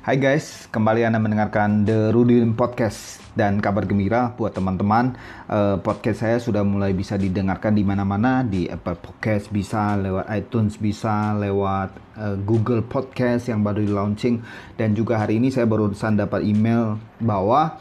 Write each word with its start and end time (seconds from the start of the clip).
Hai 0.00 0.16
guys, 0.16 0.64
kembali 0.72 1.04
Anda 1.04 1.20
mendengarkan 1.20 1.84
The 1.84 2.08
Rudin 2.08 2.56
Podcast 2.56 3.20
dan 3.36 3.60
kabar 3.60 3.84
gembira 3.84 4.32
buat 4.32 4.56
teman-teman. 4.56 5.12
Uh, 5.44 5.76
podcast 5.76 6.24
saya 6.24 6.40
sudah 6.40 6.64
mulai 6.64 6.96
bisa 6.96 7.20
didengarkan 7.20 7.76
di 7.76 7.84
mana-mana 7.84 8.40
di 8.40 8.64
Apple 8.64 8.96
Podcast 8.96 9.52
bisa, 9.52 10.00
lewat 10.00 10.24
iTunes 10.32 10.80
bisa, 10.80 11.36
lewat 11.36 11.92
uh, 12.16 12.32
Google 12.48 12.80
Podcast 12.80 13.52
yang 13.52 13.60
baru 13.60 13.84
di 13.84 13.92
launching 13.92 14.40
dan 14.80 14.96
juga 14.96 15.20
hari 15.20 15.36
ini 15.36 15.52
saya 15.52 15.68
barusan 15.68 16.16
dapat 16.16 16.48
email 16.48 16.96
bahwa 17.20 17.76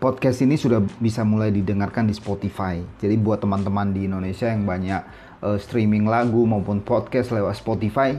podcast 0.00 0.40
ini 0.40 0.56
sudah 0.56 0.80
bisa 1.04 1.20
mulai 1.20 1.52
didengarkan 1.52 2.08
di 2.08 2.16
Spotify. 2.16 2.80
Jadi 2.96 3.12
buat 3.20 3.44
teman-teman 3.44 3.92
di 3.92 4.08
Indonesia 4.08 4.48
yang 4.48 4.64
banyak 4.64 5.04
uh, 5.44 5.60
streaming 5.60 6.08
lagu 6.08 6.48
maupun 6.48 6.80
podcast 6.80 7.28
lewat 7.28 7.60
Spotify, 7.60 8.16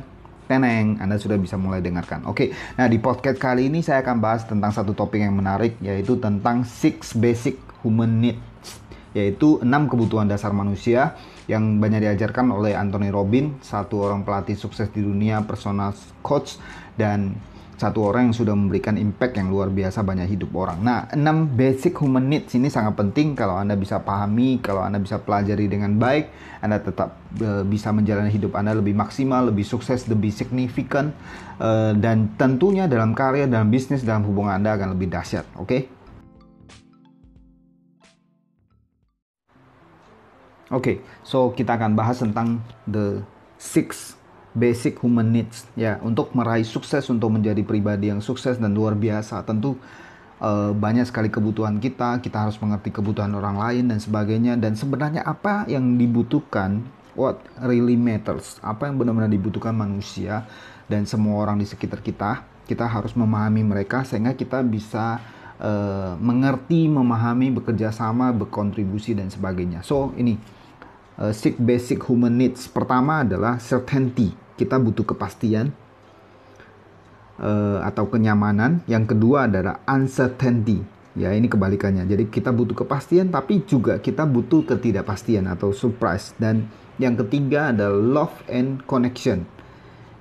teneng, 0.50 0.98
Anda 0.98 1.22
sudah 1.22 1.38
bisa 1.38 1.62
mulai 1.62 1.78
dengarkan. 1.86 2.26
Oke, 2.26 2.50
nah 2.74 2.90
di 2.90 2.98
podcast 2.98 3.38
kali 3.38 3.70
ini 3.70 3.86
saya 3.86 4.02
akan 4.02 4.18
bahas 4.18 4.50
tentang 4.50 4.74
satu 4.74 4.98
topik 4.98 5.22
yang 5.22 5.38
menarik, 5.38 5.78
yaitu 5.78 6.18
tentang 6.18 6.66
six 6.66 7.14
basic 7.14 7.62
human 7.86 8.18
needs, 8.18 8.82
yaitu 9.14 9.62
enam 9.62 9.86
kebutuhan 9.86 10.26
dasar 10.26 10.50
manusia 10.50 11.14
yang 11.46 11.78
banyak 11.78 12.02
diajarkan 12.02 12.50
oleh 12.50 12.74
Anthony 12.74 13.14
Robbins, 13.14 13.62
satu 13.62 14.10
orang 14.10 14.26
pelatih 14.26 14.58
sukses 14.58 14.90
di 14.90 15.06
dunia, 15.06 15.46
personal 15.46 15.94
coach, 16.26 16.58
dan 16.98 17.38
satu 17.80 18.12
orang 18.12 18.28
yang 18.28 18.36
sudah 18.36 18.52
memberikan 18.52 19.00
impact 19.00 19.40
yang 19.40 19.48
luar 19.48 19.72
biasa 19.72 20.04
banyak 20.04 20.28
hidup 20.28 20.52
orang. 20.52 20.84
Nah, 20.84 21.08
enam 21.16 21.48
basic 21.48 21.96
human 21.96 22.28
needs 22.28 22.52
ini 22.52 22.68
sangat 22.68 23.00
penting 23.00 23.40
kalau 23.40 23.56
Anda 23.56 23.80
bisa 23.80 24.04
pahami, 24.04 24.60
kalau 24.60 24.84
Anda 24.84 25.00
bisa 25.00 25.16
pelajari 25.24 25.72
dengan 25.72 25.96
baik, 25.96 26.28
Anda 26.60 26.84
tetap 26.84 27.16
uh, 27.40 27.64
bisa 27.64 27.96
menjalani 27.96 28.36
hidup 28.36 28.60
Anda 28.60 28.76
lebih 28.76 29.00
maksimal, 29.00 29.48
lebih 29.48 29.64
sukses, 29.64 30.12
lebih 30.12 30.28
signifikan, 30.28 31.16
uh, 31.64 31.96
dan 31.96 32.36
tentunya 32.36 32.84
dalam 32.92 33.16
karya, 33.16 33.48
dalam 33.48 33.72
bisnis, 33.72 34.04
dalam 34.04 34.28
hubungan 34.28 34.60
Anda 34.60 34.76
akan 34.76 35.00
lebih 35.00 35.08
dahsyat. 35.16 35.48
Oke? 35.56 35.64
Okay? 35.64 35.82
Oke, 40.70 40.84
okay, 40.86 40.98
so 41.26 41.50
kita 41.50 41.82
akan 41.82 41.98
bahas 41.98 42.22
tentang 42.22 42.62
the 42.86 43.26
six 43.58 44.20
basic 44.54 44.98
human 45.06 45.30
needs 45.30 45.70
ya 45.78 46.02
untuk 46.02 46.34
meraih 46.34 46.66
sukses 46.66 47.06
untuk 47.14 47.30
menjadi 47.30 47.62
pribadi 47.62 48.10
yang 48.10 48.22
sukses 48.22 48.58
dan 48.58 48.74
luar 48.74 48.98
biasa. 48.98 49.46
Tentu 49.46 49.78
uh, 50.42 50.74
banyak 50.74 51.06
sekali 51.06 51.30
kebutuhan 51.30 51.78
kita 51.78 52.18
kita 52.20 52.50
harus 52.50 52.58
mengerti 52.58 52.90
kebutuhan 52.90 53.30
orang 53.38 53.60
lain 53.60 53.94
dan 53.94 54.00
sebagainya. 54.02 54.58
Dan 54.58 54.74
sebenarnya 54.74 55.22
apa 55.26 55.70
yang 55.70 55.98
dibutuhkan? 55.98 56.82
What 57.18 57.42
really 57.60 58.00
matters? 58.00 58.58
Apa 58.64 58.88
yang 58.88 58.96
benar-benar 58.96 59.28
dibutuhkan 59.28 59.76
manusia 59.76 60.48
dan 60.88 61.04
semua 61.04 61.44
orang 61.44 61.60
di 61.60 61.68
sekitar 61.68 62.00
kita? 62.00 62.48
Kita 62.64 62.86
harus 62.86 63.18
memahami 63.18 63.66
mereka 63.66 64.06
sehingga 64.06 64.38
kita 64.38 64.62
bisa 64.62 65.20
uh, 65.60 66.14
mengerti 66.16 66.88
memahami 66.88 67.52
bekerja 67.60 67.92
sama 67.92 68.32
berkontribusi 68.32 69.18
dan 69.18 69.28
sebagainya. 69.28 69.84
So 69.84 70.16
ini 70.16 70.59
six 71.36 71.60
basic 71.60 72.00
human 72.08 72.40
needs. 72.40 72.72
Pertama 72.72 73.28
adalah 73.28 73.60
certainty, 73.60 74.32
kita 74.56 74.80
butuh 74.80 75.04
kepastian 75.04 75.76
uh, 77.44 77.84
atau 77.84 78.08
kenyamanan. 78.08 78.80
Yang 78.88 79.16
kedua 79.16 79.52
adalah 79.52 79.84
uncertainty, 79.84 80.80
ya 81.20 81.36
ini 81.36 81.52
kebalikannya. 81.52 82.08
Jadi 82.08 82.32
kita 82.32 82.56
butuh 82.56 82.88
kepastian, 82.88 83.28
tapi 83.36 83.68
juga 83.68 84.00
kita 84.00 84.24
butuh 84.24 84.64
ketidakpastian 84.64 85.52
atau 85.52 85.76
surprise. 85.76 86.32
Dan 86.40 86.72
yang 86.96 87.20
ketiga 87.20 87.76
adalah 87.76 88.00
love 88.00 88.38
and 88.48 88.88
connection. 88.88 89.44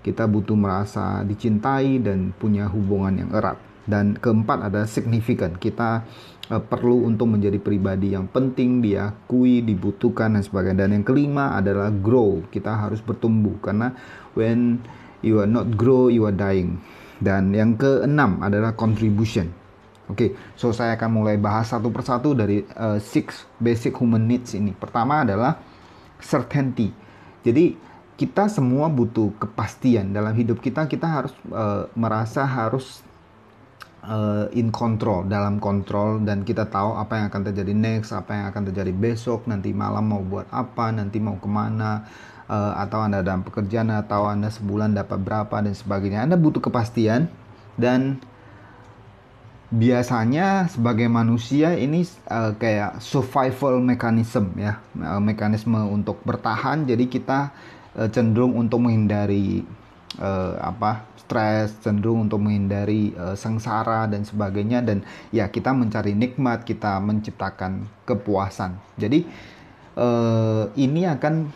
Kita 0.03 0.27
butuh 0.27 0.55
merasa 0.55 1.23
dicintai 1.27 2.03
dan 2.03 2.35
punya 2.35 2.67
hubungan 2.71 3.23
yang 3.23 3.31
erat. 3.35 3.59
Dan 3.89 4.15
keempat 4.21 4.69
ada 4.69 4.85
significant. 4.85 5.57
Kita 5.59 6.05
perlu 6.49 7.05
untuk 7.05 7.29
menjadi 7.29 7.61
pribadi 7.61 8.17
yang 8.17 8.25
penting, 8.33 8.81
diakui, 8.81 9.61
dibutuhkan 9.61 10.33
dan 10.33 10.41
sebagainya. 10.41 10.89
Dan 10.89 11.00
yang 11.00 11.05
kelima 11.05 11.53
adalah 11.53 11.93
grow. 11.93 12.41
Kita 12.49 12.72
harus 12.72 13.05
bertumbuh 13.05 13.61
karena 13.61 13.93
when 14.33 14.81
you 15.21 15.45
are 15.45 15.50
not 15.50 15.77
grow, 15.77 16.09
you 16.09 16.25
are 16.25 16.33
dying. 16.33 16.81
Dan 17.21 17.53
yang 17.53 17.77
keenam 17.77 18.41
adalah 18.41 18.72
contribution. 18.72 19.53
Oke, 20.09 20.17
okay, 20.17 20.31
so 20.56 20.72
saya 20.72 20.97
akan 20.97 21.21
mulai 21.21 21.37
bahas 21.37 21.69
satu 21.69 21.93
persatu 21.93 22.33
dari 22.33 22.65
uh, 22.81 22.97
six 22.97 23.45
basic 23.61 23.93
human 24.01 24.25
needs 24.25 24.56
ini. 24.56 24.72
Pertama 24.72 25.21
adalah 25.21 25.61
certainty. 26.17 26.89
Jadi 27.45 27.77
kita 28.17 28.49
semua 28.49 28.89
butuh 28.89 29.37
kepastian 29.37 30.17
dalam 30.17 30.33
hidup 30.33 30.65
kita. 30.65 30.89
Kita 30.89 31.05
harus 31.05 31.37
uh, 31.53 31.93
merasa 31.93 32.49
harus 32.49 33.05
uh, 34.09 34.47
in 34.57 34.73
control, 34.73 35.29
dalam 35.29 35.61
kontrol 35.61 36.25
dan 36.25 36.43
kita 36.43 36.67
tahu 36.67 36.97
apa 36.97 37.21
yang 37.21 37.27
akan 37.29 37.43
terjadi 37.53 37.73
next, 37.77 38.17
apa 38.17 38.33
yang 38.33 38.47
akan 38.49 38.73
terjadi 38.73 38.93
besok, 38.97 39.45
nanti 39.45 39.71
malam 39.77 40.09
mau 40.09 40.25
buat 40.25 40.49
apa, 40.49 40.91
nanti 40.91 41.21
mau 41.21 41.37
ke 41.37 41.47
mana, 41.47 42.09
uh, 42.49 42.73
atau 42.81 43.05
anda 43.05 43.21
dalam 43.21 43.45
pekerjaan 43.45 43.93
atau 43.93 44.25
anda 44.25 44.49
sebulan 44.49 44.97
dapat 44.97 45.21
berapa 45.21 45.57
dan 45.61 45.77
sebagainya. 45.77 46.25
Anda 46.25 46.41
butuh 46.41 46.65
kepastian 46.65 47.29
dan 47.77 48.19
biasanya 49.69 50.73
sebagai 50.73 51.13
manusia 51.13 51.77
ini 51.77 52.09
uh, 52.33 52.57
kayak 52.57 53.05
survival 53.05 53.85
mechanism 53.85 54.57
ya, 54.57 54.81
mekanisme 55.21 55.77
untuk 55.85 56.25
bertahan. 56.25 56.89
Jadi 56.89 57.07
kita 57.07 57.53
cenderung 58.15 58.55
untuk 58.55 58.79
menghindari 58.87 59.67
uh, 60.17 60.57
apa 60.65 61.05
stres, 61.21 61.77
cenderung 61.85 62.25
untuk 62.25 62.41
menghindari 62.41 63.13
uh, 63.13 63.37
sengsara 63.37 64.09
dan 64.09 64.25
sebagainya 64.25 64.81
dan 64.81 65.05
ya 65.29 65.53
kita 65.53 65.77
mencari 65.77 66.17
nikmat, 66.17 66.65
kita 66.65 66.97
menciptakan 67.05 67.85
kepuasan. 68.09 68.81
Jadi 68.97 69.29
uh, 70.01 70.73
ini 70.73 71.05
akan 71.05 71.53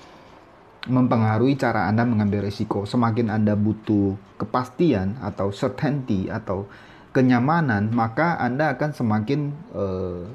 mempengaruhi 0.92 1.56
cara 1.56 1.88
Anda 1.88 2.04
mengambil 2.04 2.44
risiko. 2.44 2.84
Semakin 2.84 3.32
Anda 3.32 3.56
butuh 3.56 4.18
kepastian 4.36 5.16
atau 5.24 5.54
certainty 5.54 6.28
atau 6.28 6.68
kenyamanan, 7.16 7.88
maka 7.94 8.36
Anda 8.36 8.74
akan 8.74 8.90
semakin 8.92 9.40
uh, 9.72 10.26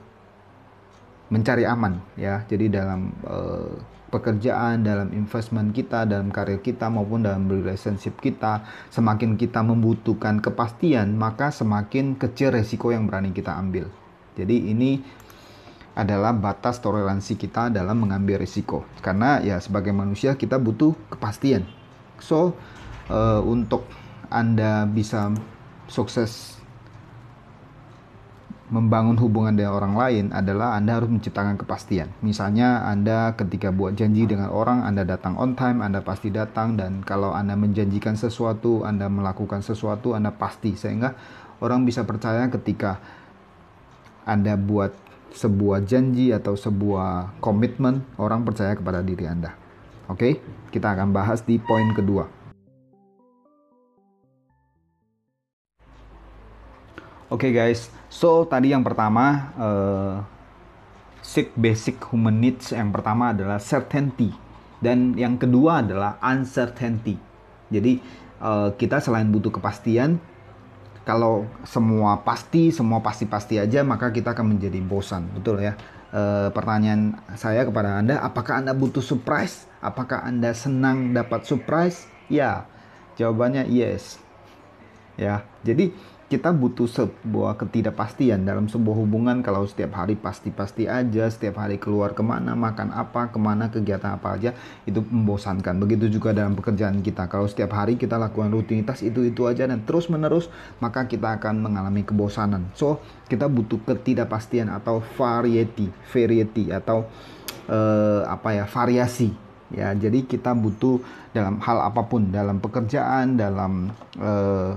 mencari 1.29 1.63
aman 1.67 1.99
ya. 2.15 2.43
Jadi 2.47 2.71
dalam 2.71 3.11
uh, 3.27 3.71
pekerjaan, 4.07 4.87
dalam 4.87 5.11
investment 5.11 5.75
kita, 5.75 6.07
dalam 6.07 6.31
karir 6.31 6.63
kita 6.63 6.87
maupun 6.87 7.27
dalam 7.27 7.47
relationship 7.51 8.17
kita, 8.23 8.63
semakin 8.87 9.35
kita 9.35 9.59
membutuhkan 9.59 10.39
kepastian, 10.39 11.19
maka 11.19 11.51
semakin 11.51 12.15
kecil 12.15 12.55
resiko 12.55 12.95
yang 12.95 13.05
berani 13.05 13.35
kita 13.35 13.51
ambil. 13.51 13.91
Jadi 14.39 14.71
ini 14.71 15.01
adalah 15.97 16.29
batas 16.29 16.77
toleransi 16.77 17.35
kita 17.41 17.73
dalam 17.73 18.05
mengambil 18.05 18.37
risiko. 18.37 18.85
Karena 19.01 19.41
ya 19.41 19.57
sebagai 19.57 19.91
manusia 19.91 20.37
kita 20.37 20.61
butuh 20.61 20.93
kepastian. 21.09 21.65
So 22.21 22.53
uh, 23.09 23.41
untuk 23.41 23.89
Anda 24.29 24.85
bisa 24.85 25.33
sukses 25.89 26.56
membangun 28.67 29.15
hubungan 29.15 29.55
dengan 29.55 29.79
orang 29.79 29.95
lain 29.95 30.25
adalah 30.35 30.75
Anda 30.75 30.99
harus 30.99 31.07
menciptakan 31.07 31.55
kepastian. 31.55 32.11
Misalnya 32.19 32.83
Anda 32.83 33.31
ketika 33.39 33.71
buat 33.71 33.95
janji 33.95 34.27
dengan 34.27 34.51
orang, 34.51 34.83
Anda 34.83 35.07
datang 35.07 35.39
on 35.39 35.55
time, 35.55 35.79
Anda 35.79 36.03
pasti 36.03 36.27
datang 36.27 36.75
dan 36.75 36.99
kalau 37.07 37.31
Anda 37.31 37.55
menjanjikan 37.55 38.19
sesuatu, 38.19 38.83
Anda 38.83 39.07
melakukan 39.07 39.63
sesuatu, 39.63 40.11
Anda 40.11 40.35
pasti 40.35 40.75
sehingga 40.75 41.15
orang 41.63 41.87
bisa 41.87 42.03
percaya 42.03 42.51
ketika 42.51 42.99
Anda 44.27 44.59
buat 44.59 44.91
sebuah 45.31 45.87
janji 45.87 46.35
atau 46.35 46.59
sebuah 46.59 47.39
komitmen, 47.39 48.03
orang 48.19 48.43
percaya 48.43 48.75
kepada 48.75 48.99
diri 48.99 49.31
Anda. 49.31 49.55
Oke, 50.11 50.39
kita 50.75 50.91
akan 50.95 51.15
bahas 51.15 51.43
di 51.43 51.59
poin 51.59 51.91
kedua. 51.95 52.36
Oke 57.27 57.51
okay 57.51 57.59
guys, 57.59 57.91
so 58.07 58.47
tadi 58.47 58.71
yang 58.71 58.87
pertama 58.87 59.51
uh, 59.59 60.15
six 61.19 61.51
basic 61.59 61.99
human 62.07 62.39
needs 62.39 62.71
yang 62.71 62.87
pertama 62.87 63.35
adalah 63.35 63.59
certainty 63.59 64.31
dan 64.79 65.11
yang 65.11 65.35
kedua 65.35 65.83
adalah 65.83 66.15
uncertainty. 66.23 67.19
Jadi 67.67 67.99
uh, 68.39 68.71
kita 68.79 69.03
selain 69.03 69.27
butuh 69.27 69.51
kepastian, 69.51 70.23
kalau 71.03 71.43
semua 71.67 72.23
pasti, 72.23 72.71
semua 72.71 73.03
pasti-pasti 73.03 73.59
aja 73.59 73.83
maka 73.83 74.07
kita 74.15 74.31
akan 74.31 74.55
menjadi 74.55 74.79
bosan, 74.79 75.27
betul 75.35 75.59
ya. 75.59 75.75
Uh, 76.15 76.47
pertanyaan 76.55 77.19
saya 77.35 77.67
kepada 77.67 77.99
anda, 77.99 78.23
apakah 78.23 78.63
anda 78.63 78.71
butuh 78.71 79.03
surprise? 79.03 79.67
Apakah 79.83 80.23
anda 80.23 80.55
senang 80.55 81.11
dapat 81.11 81.43
surprise? 81.43 82.07
Ya, 82.31 82.71
jawabannya 83.19 83.67
yes. 83.67 84.15
Ya, 85.19 85.43
jadi 85.67 85.91
kita 86.27 86.51
butuh 86.51 86.91
sebuah 86.91 87.55
ketidakpastian 87.55 88.43
dalam 88.43 88.67
sebuah 88.67 88.99
hubungan. 88.99 89.39
Kalau 89.39 89.63
setiap 89.63 89.95
hari 89.95 90.19
pasti-pasti 90.19 90.83
aja 90.83 91.31
setiap 91.31 91.63
hari 91.63 91.79
keluar 91.79 92.11
ke 92.11 92.19
mana 92.19 92.51
makan 92.51 92.91
apa 92.91 93.31
ke 93.31 93.39
mana 93.39 93.71
kegiatan 93.71 94.19
apa 94.19 94.35
aja 94.35 94.51
itu 94.83 94.99
membosankan. 94.99 95.79
Begitu 95.79 96.11
juga 96.19 96.35
dalam 96.35 96.51
pekerjaan 96.59 96.99
kita. 96.99 97.31
Kalau 97.31 97.47
setiap 97.47 97.71
hari 97.71 97.95
kita 97.95 98.19
lakukan 98.19 98.51
rutinitas 98.51 98.99
itu 99.07 99.23
itu 99.23 99.47
aja 99.47 99.71
dan 99.71 99.87
terus 99.87 100.11
menerus 100.11 100.51
maka 100.83 101.07
kita 101.07 101.39
akan 101.39 101.63
mengalami 101.63 102.03
kebosanan. 102.03 102.67
So 102.75 102.99
kita 103.31 103.47
butuh 103.47 103.79
ketidakpastian 103.87 104.67
atau 104.67 104.99
variety 105.15 105.87
variety 106.11 106.75
atau 106.75 107.07
uh, 107.71 108.27
apa 108.27 108.51
ya 108.51 108.65
variasi. 108.67 109.31
Ya 109.71 109.95
jadi 109.95 110.27
kita 110.27 110.51
butuh 110.51 110.99
dalam 111.31 111.63
hal 111.63 111.87
apa 111.87 112.03
pun 112.03 112.35
dalam 112.35 112.59
pekerjaan 112.59 113.39
dalam 113.39 113.95
uh, 114.19 114.75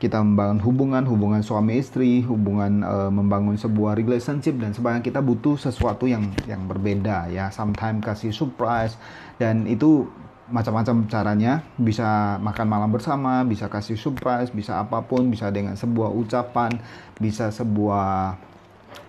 kita 0.00 0.16
membangun 0.16 0.64
hubungan, 0.64 1.04
hubungan 1.04 1.44
suami 1.44 1.76
istri, 1.76 2.24
hubungan 2.24 2.80
uh, 2.80 3.12
membangun 3.12 3.60
sebuah 3.60 4.00
relationship 4.00 4.56
dan 4.56 4.72
sebagainya 4.72 5.04
kita 5.04 5.20
butuh 5.20 5.60
sesuatu 5.60 6.08
yang 6.08 6.32
yang 6.48 6.64
berbeda 6.64 7.28
ya. 7.28 7.52
Sometimes 7.52 8.00
kasih 8.00 8.32
surprise 8.32 8.96
dan 9.36 9.68
itu 9.68 10.08
macam-macam 10.48 11.06
caranya 11.06 11.62
bisa 11.76 12.40
makan 12.40 12.66
malam 12.66 12.90
bersama, 12.90 13.44
bisa 13.44 13.68
kasih 13.68 14.00
surprise, 14.00 14.48
bisa 14.50 14.80
apa 14.80 15.04
pun, 15.04 15.28
bisa 15.28 15.52
dengan 15.52 15.76
sebuah 15.76 16.10
ucapan, 16.16 16.80
bisa 17.20 17.52
sebuah 17.52 18.40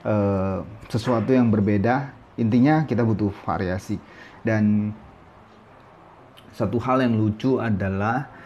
uh, 0.04 0.60
sesuatu 0.92 1.32
yang 1.32 1.48
berbeda. 1.50 2.12
Intinya 2.36 2.84
kita 2.84 3.08
butuh 3.08 3.32
variasi 3.48 3.96
dan 4.44 4.92
satu 6.52 6.78
hal 6.84 7.00
yang 7.00 7.16
lucu 7.16 7.64
adalah 7.64 8.41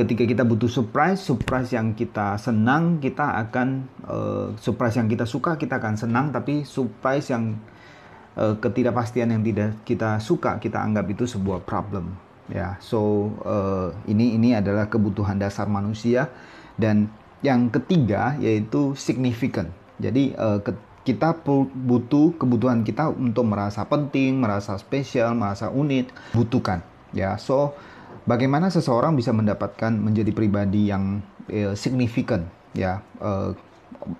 ketika 0.00 0.24
kita 0.24 0.48
butuh 0.48 0.72
surprise, 0.72 1.20
surprise 1.20 1.76
yang 1.76 1.92
kita 1.92 2.40
senang, 2.40 3.04
kita 3.04 3.36
akan 3.44 3.68
uh, 4.08 4.48
surprise 4.56 4.96
yang 4.96 5.12
kita 5.12 5.28
suka, 5.28 5.60
kita 5.60 5.76
akan 5.76 6.00
senang, 6.00 6.32
tapi 6.32 6.64
surprise 6.64 7.28
yang 7.28 7.60
uh, 8.40 8.56
ketidakpastian 8.56 9.36
yang 9.36 9.44
tidak 9.44 9.76
kita 9.84 10.16
suka, 10.16 10.56
kita 10.56 10.80
anggap 10.80 11.04
itu 11.12 11.28
sebuah 11.28 11.60
problem. 11.68 12.16
Ya, 12.48 12.80
so 12.80 13.30
uh, 13.44 13.92
ini 14.08 14.34
ini 14.40 14.56
adalah 14.56 14.88
kebutuhan 14.88 15.38
dasar 15.38 15.68
manusia 15.68 16.32
dan 16.80 17.12
yang 17.44 17.68
ketiga 17.68 18.40
yaitu 18.40 18.96
significant. 18.96 19.70
Jadi 20.00 20.32
uh, 20.34 20.64
ke, 20.64 20.72
kita 21.04 21.36
butuh 21.76 22.34
kebutuhan 22.40 22.82
kita 22.82 23.12
untuk 23.12 23.46
merasa 23.46 23.84
penting, 23.84 24.40
merasa 24.40 24.80
spesial, 24.80 25.36
merasa 25.36 25.68
unik, 25.68 26.32
butuhkan. 26.32 26.80
Ya, 27.12 27.36
so 27.36 27.76
bagaimana 28.24 28.68
seseorang 28.72 29.16
bisa 29.16 29.30
mendapatkan 29.30 29.92
menjadi 29.94 30.32
pribadi 30.34 30.90
yang 30.90 31.20
eh, 31.48 31.72
signifikan 31.76 32.48
ya? 32.72 33.00
Eh, 33.20 33.50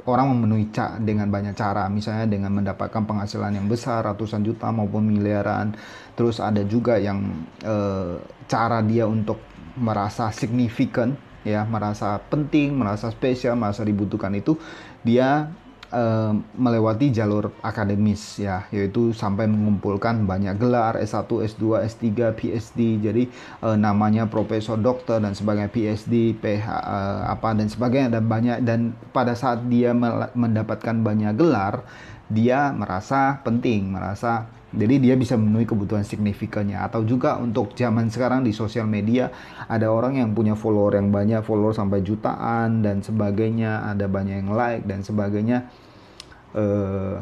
orang 0.04 0.36
memenuhi 0.36 0.68
ca 0.74 1.00
dengan 1.00 1.32
banyak 1.32 1.56
cara. 1.56 1.88
Misalnya 1.88 2.28
dengan 2.28 2.52
mendapatkan 2.52 3.04
penghasilan 3.06 3.56
yang 3.56 3.66
besar 3.66 4.04
ratusan 4.04 4.44
juta 4.44 4.68
maupun 4.68 5.08
miliaran. 5.08 5.72
Terus 6.14 6.38
ada 6.42 6.60
juga 6.64 7.00
yang 7.00 7.46
eh, 7.64 8.16
cara 8.50 8.84
dia 8.84 9.08
untuk 9.08 9.40
merasa 9.80 10.28
signifikan 10.34 11.16
ya? 11.46 11.64
Merasa 11.64 12.20
penting 12.28 12.76
merasa 12.76 13.08
spesial 13.08 13.56
merasa 13.56 13.86
dibutuhkan 13.86 14.32
itu 14.36 14.56
dia 15.00 15.48
uh, 15.90 16.32
melewati 16.56 17.10
jalur 17.10 17.50
akademis 17.60 18.40
ya 18.40 18.66
yaitu 18.70 19.12
sampai 19.14 19.46
mengumpulkan 19.46 20.24
banyak 20.24 20.56
gelar 20.56 20.96
S1, 20.98 21.26
S2, 21.26 21.84
S3, 21.86 22.06
PhD 22.34 22.78
jadi 23.02 23.22
uh, 23.62 23.76
namanya 23.76 24.26
profesor 24.26 24.78
dokter 24.78 25.18
dan 25.20 25.34
sebagainya 25.34 25.70
PhD, 25.70 26.34
PH 26.38 26.66
eh, 26.66 27.20
apa 27.30 27.54
dan 27.54 27.68
sebagainya. 27.68 28.20
Dan 28.20 28.24
banyak 28.26 28.58
dan 28.64 28.80
pada 29.10 29.34
saat 29.34 29.66
dia 29.66 29.92
mendapatkan 30.34 30.96
banyak 31.00 31.34
gelar 31.36 31.84
dia 32.30 32.70
merasa 32.70 33.42
penting, 33.42 33.90
merasa 33.90 34.46
jadi 34.70 35.02
dia 35.02 35.14
bisa 35.18 35.34
memenuhi 35.34 35.66
kebutuhan 35.66 36.06
signifikannya 36.06 36.78
atau 36.78 37.02
juga 37.02 37.34
untuk 37.42 37.74
zaman 37.74 38.06
sekarang 38.06 38.46
di 38.46 38.54
sosial 38.54 38.86
media 38.86 39.26
ada 39.66 39.90
orang 39.90 40.22
yang 40.22 40.30
punya 40.30 40.54
follower 40.54 40.94
yang 40.94 41.10
banyak, 41.10 41.42
follower 41.42 41.74
sampai 41.74 42.06
jutaan 42.06 42.78
dan 42.78 43.02
sebagainya, 43.02 43.82
ada 43.90 44.06
banyak 44.06 44.46
yang 44.46 44.54
like 44.54 44.86
dan 44.86 45.02
sebagainya. 45.02 45.66
Uh, 46.54 47.18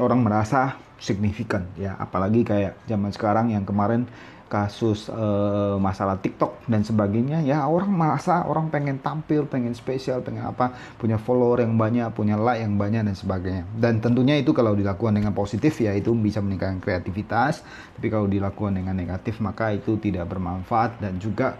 orang 0.00 0.24
merasa 0.24 0.80
signifikan 0.96 1.68
ya, 1.76 1.96
apalagi 2.00 2.44
kayak 2.48 2.80
zaman 2.88 3.12
sekarang 3.12 3.52
yang 3.52 3.68
kemarin 3.68 4.08
kasus 4.46 5.10
uh, 5.10 5.74
masalah 5.82 6.22
TikTok 6.22 6.62
dan 6.70 6.86
sebagainya 6.86 7.42
ya 7.42 7.66
orang 7.66 7.90
merasa 7.90 8.46
orang 8.46 8.70
pengen 8.70 9.02
tampil 9.02 9.42
pengen 9.42 9.74
spesial 9.74 10.22
pengen 10.22 10.46
apa 10.46 10.70
punya 11.02 11.18
follower 11.18 11.66
yang 11.66 11.74
banyak 11.74 12.06
punya 12.14 12.38
like 12.38 12.62
yang 12.62 12.78
banyak 12.78 13.02
dan 13.02 13.16
sebagainya. 13.18 13.64
Dan 13.74 13.98
tentunya 13.98 14.38
itu 14.38 14.54
kalau 14.54 14.78
dilakukan 14.78 15.18
dengan 15.18 15.34
positif 15.34 15.82
ya 15.82 15.90
itu 15.98 16.14
bisa 16.14 16.38
meningkatkan 16.38 16.78
kreativitas. 16.78 17.66
Tapi 17.98 18.06
kalau 18.06 18.30
dilakukan 18.30 18.78
dengan 18.78 18.94
negatif 18.94 19.42
maka 19.42 19.74
itu 19.74 19.98
tidak 19.98 20.30
bermanfaat 20.30 21.02
dan 21.02 21.18
juga 21.18 21.58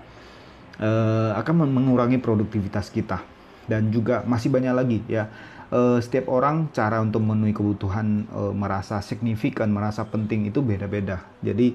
uh, 0.78 1.34
akan 1.34 1.66
mengurangi 1.66 2.22
produktivitas 2.22 2.94
kita. 2.94 3.18
Dan 3.66 3.90
juga 3.90 4.22
masih 4.22 4.46
banyak 4.54 4.74
lagi 4.78 4.98
ya 5.10 5.26
uh, 5.74 5.98
setiap 5.98 6.30
orang 6.30 6.70
cara 6.70 7.02
untuk 7.02 7.22
memenuhi 7.22 7.50
kebutuhan 7.50 8.26
uh, 8.30 8.54
merasa 8.54 9.02
signifikan 9.02 9.70
merasa 9.70 10.06
penting 10.06 10.46
itu 10.46 10.62
beda-beda. 10.62 11.26
Jadi 11.42 11.74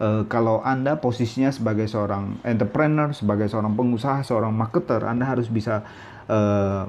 uh, 0.00 0.22
kalau 0.28 0.60
Anda 0.64 0.98
posisinya 1.00 1.52
sebagai 1.52 1.88
seorang 1.88 2.40
entrepreneur, 2.42 3.12
sebagai 3.12 3.48
seorang 3.48 3.72
pengusaha, 3.74 4.24
seorang 4.24 4.52
marketer, 4.52 5.04
Anda 5.04 5.28
harus 5.28 5.48
bisa 5.48 5.84
uh, 6.28 6.88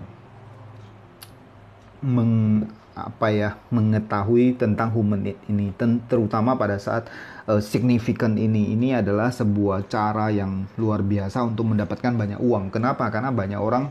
meng, 2.04 2.66
apa 2.98 3.30
ya 3.30 3.62
mengetahui 3.70 4.58
tentang 4.58 4.90
human 4.90 5.22
ini 5.46 5.70
terutama 6.10 6.58
pada 6.58 6.82
saat 6.82 7.06
uh, 7.46 7.62
signifikan 7.62 8.34
ini. 8.38 8.74
Ini 8.74 9.02
adalah 9.06 9.30
sebuah 9.30 9.86
cara 9.86 10.34
yang 10.34 10.66
luar 10.82 11.06
biasa 11.06 11.46
untuk 11.46 11.74
mendapatkan 11.74 12.14
banyak 12.14 12.40
uang. 12.42 12.74
Kenapa? 12.74 13.10
Karena 13.14 13.30
banyak 13.30 13.60
orang 13.62 13.90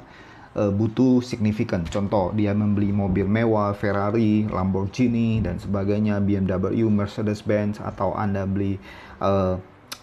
uh, 0.56 0.72
butuh 0.72 1.20
signifikan. 1.20 1.84
Contoh, 1.86 2.32
dia 2.32 2.56
membeli 2.56 2.90
mobil 2.90 3.28
mewah, 3.28 3.76
Ferrari, 3.76 4.48
Lamborghini 4.48 5.44
dan 5.44 5.60
sebagainya, 5.60 6.18
BMW, 6.24 6.88
Mercedes-Benz 6.88 7.84
atau 7.84 8.16
Anda 8.16 8.48
beli 8.48 8.80
uh, 9.20 9.60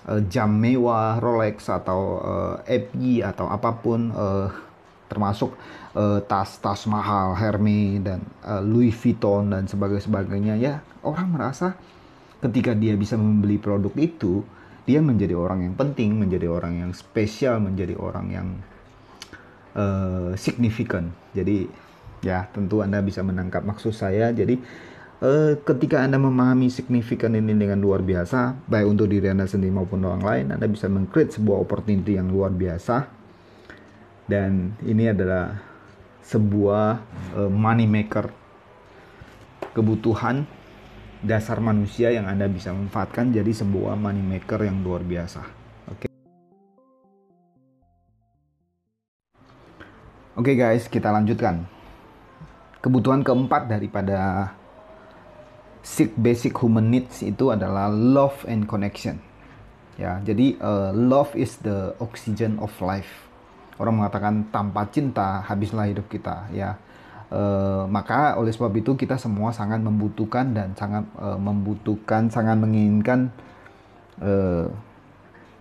uh, 0.07 0.21
jam 0.29 0.53
mewah, 0.53 1.17
Rolex 1.17 1.67
atau 1.67 2.21
uh, 2.21 2.55
FG 2.69 3.25
atau 3.25 3.49
apa 3.49 3.73
pun 3.81 4.13
uh, 4.13 4.47
termasuk 5.09 5.53
tas-tas 6.25 6.81
uh, 6.85 6.89
mahal 6.89 7.37
Hermes 7.37 8.01
dan 8.01 8.25
uh, 8.41 8.57
Louis 8.65 8.89
Vuitton 8.89 9.53
dan 9.53 9.69
sebagainya 9.69 10.57
ya 10.57 10.81
orang 11.05 11.37
merasa 11.37 11.77
ketika 12.41 12.73
dia 12.73 12.97
bisa 12.97 13.13
membeli 13.13 13.61
produk 13.61 13.93
itu 14.01 14.41
dia 14.89 15.05
menjadi 15.05 15.37
orang 15.37 15.69
yang 15.69 15.75
penting 15.77 16.17
menjadi 16.17 16.49
orang 16.49 16.81
yang 16.81 16.91
spesial 16.97 17.61
menjadi 17.61 17.93
orang 17.93 18.27
yang 18.33 18.47
uh, 19.77 20.31
signifikan. 20.37 21.13
Jadi 21.33 21.67
ya 22.23 22.47
tentu 22.49 22.79
Anda 22.79 23.03
bisa 23.03 23.21
menangkap 23.21 23.61
maksud 23.67 23.91
saya. 23.93 24.31
Jadi 24.31 24.57
uh, 25.21 25.59
ketika 25.61 26.01
Anda 26.01 26.17
memahami 26.17 26.71
signifikan 26.71 27.35
ini 27.35 27.53
dengan 27.53 27.81
luar 27.83 28.01
biasa, 28.01 28.55
baik 28.65 28.87
untuk 28.87 29.11
diri 29.11 29.29
Anda 29.29 29.45
sendiri 29.45 29.73
maupun 29.73 30.01
orang 30.05 30.23
lain, 30.23 30.45
Anda 30.55 30.65
bisa 30.65 30.87
mengcreate 30.87 31.37
sebuah 31.37 31.57
opportunity 31.61 32.15
yang 32.17 32.31
luar 32.31 32.53
biasa. 32.53 33.21
Dan 34.23 34.79
ini 34.87 35.11
adalah 35.11 35.59
sebuah 36.23 37.03
uh, 37.35 37.51
money 37.51 37.83
maker 37.83 38.31
kebutuhan 39.75 40.47
dasar 41.23 41.59
manusia 41.59 42.11
yang 42.11 42.27
Anda 42.27 42.47
bisa 42.47 42.71
manfaatkan 42.71 43.31
jadi 43.31 43.51
sebuah 43.51 43.95
money 43.95 44.23
maker 44.23 44.63
yang 44.63 44.83
luar 44.83 45.03
biasa. 45.03 45.62
Oke 50.33 50.57
okay 50.57 50.65
guys, 50.65 50.89
kita 50.89 51.13
lanjutkan. 51.13 51.69
Kebutuhan 52.81 53.21
keempat 53.21 53.69
daripada 53.69 54.49
basic 56.17 56.57
human 56.57 56.89
needs 56.89 57.21
itu 57.21 57.53
adalah 57.53 57.85
love 57.93 58.41
and 58.49 58.65
connection. 58.65 59.21
Ya, 59.93 60.17
jadi 60.25 60.57
uh, 60.57 60.89
love 60.89 61.37
is 61.37 61.61
the 61.61 61.93
oxygen 62.01 62.57
of 62.57 62.73
life. 62.81 63.29
Orang 63.77 64.01
mengatakan 64.01 64.49
tanpa 64.49 64.89
cinta 64.89 65.45
habislah 65.45 65.85
hidup 65.85 66.09
kita, 66.09 66.49
ya. 66.49 66.81
Uh, 67.29 67.85
maka 67.85 68.33
oleh 68.33 68.49
sebab 68.49 68.73
itu 68.73 68.97
kita 68.97 69.21
semua 69.21 69.53
sangat 69.53 69.85
membutuhkan 69.85 70.49
dan 70.49 70.73
sangat 70.73 71.05
uh, 71.21 71.37
membutuhkan, 71.37 72.33
sangat 72.33 72.57
menginginkan 72.57 73.29
uh, 74.17 74.65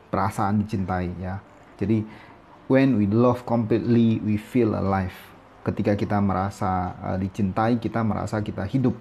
perasaan 0.08 0.64
dicintai, 0.64 1.12
ya. 1.20 1.44
Jadi 1.76 2.31
when 2.72 2.96
we 2.96 3.04
love 3.04 3.44
completely 3.44 4.16
we 4.24 4.40
feel 4.40 4.72
alive 4.72 5.12
ketika 5.60 5.92
kita 5.92 6.16
merasa 6.24 6.96
uh, 7.04 7.18
dicintai 7.20 7.76
kita 7.76 8.00
merasa 8.00 8.40
kita 8.40 8.64
hidup 8.64 8.96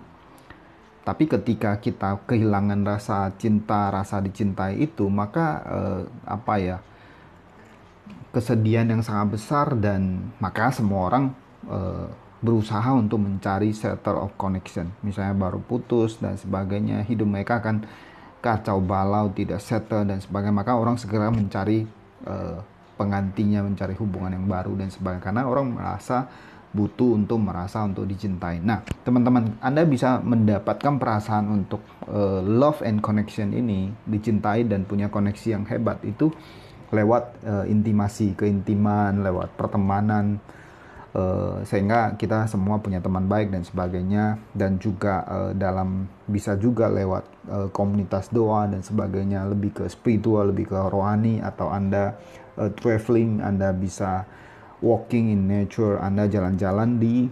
tapi 1.07 1.25
ketika 1.25 1.79
kita 1.79 2.19
kehilangan 2.27 2.83
rasa 2.83 3.31
cinta 3.39 3.87
rasa 3.87 4.19
dicintai 4.19 4.83
itu 4.83 5.07
maka 5.07 5.47
uh, 5.63 6.01
apa 6.27 6.53
ya 6.59 6.77
kesedihan 8.35 8.87
yang 8.87 9.01
sangat 9.03 9.39
besar 9.39 9.75
dan 9.79 10.31
maka 10.43 10.71
semua 10.75 11.07
orang 11.07 11.25
uh, 11.67 12.11
berusaha 12.41 12.89
untuk 12.97 13.21
mencari 13.21 13.69
center 13.71 14.17
of 14.17 14.33
connection. 14.35 14.89
Misalnya 15.05 15.37
baru 15.37 15.61
putus 15.61 16.17
dan 16.17 16.35
sebagainya, 16.35 17.05
hidup 17.05 17.29
mereka 17.29 17.61
akan 17.61 17.85
kacau 18.41 18.81
balau, 18.81 19.29
tidak 19.29 19.61
settle 19.61 20.01
dan 20.09 20.17
sebagainya. 20.17 20.57
Maka 20.57 20.73
orang 20.73 20.97
segera 20.97 21.29
mencari 21.29 21.85
uh, 22.25 22.57
penggantinya, 22.95 23.63
mencari 23.63 23.95
hubungan 23.98 24.36
yang 24.36 24.45
baru 24.48 24.74
dan 24.75 24.89
sebagainya. 24.89 25.24
Karena 25.24 25.41
orang 25.48 25.75
merasa 25.75 26.27
butuh 26.71 27.19
untuk 27.19 27.39
merasa 27.43 27.83
untuk 27.83 28.07
dicintai. 28.07 28.63
Nah, 28.63 28.79
teman-teman, 29.03 29.60
Anda 29.60 29.83
bisa 29.83 30.24
mendapatkan 30.24 30.95
perasaan 30.95 31.51
untuk 31.51 31.83
uh, 32.07 32.39
love 32.39 32.79
and 32.88 33.03
connection 33.03 33.51
ini, 33.51 33.91
dicintai 34.07 34.63
dan 34.63 34.88
punya 34.88 35.12
koneksi 35.12 35.48
yang 35.60 35.63
hebat 35.67 36.00
itu 36.07 36.31
lewat 36.91 37.24
uh, 37.43 37.65
intimasi, 37.67 38.36
keintiman, 38.39 39.19
lewat 39.19 39.51
pertemanan, 39.60 40.39
uh, 41.15 41.60
sehingga 41.67 42.15
kita 42.15 42.48
semua 42.48 42.79
punya 42.79 43.03
teman 43.03 43.27
baik 43.27 43.51
dan 43.51 43.63
sebagainya 43.63 44.39
dan 44.55 44.79
juga 44.79 45.24
uh, 45.27 45.51
dalam 45.55 46.07
bisa 46.27 46.55
juga 46.55 46.88
lewat 46.88 47.24
uh, 47.51 47.67
komunitas 47.71 48.31
doa 48.31 48.67
dan 48.67 48.83
sebagainya 48.83 49.48
lebih 49.48 49.83
ke 49.83 49.83
spiritual 49.91 50.51
lebih 50.51 50.71
ke 50.71 50.77
rohani 50.77 51.43
atau 51.43 51.71
anda 51.71 52.15
uh, 52.58 52.72
traveling 52.75 53.39
anda 53.43 53.72
bisa 53.72 54.25
walking 54.81 55.29
in 55.31 55.46
nature 55.46 56.01
anda 56.01 56.25
jalan-jalan 56.25 56.98
di 56.98 57.29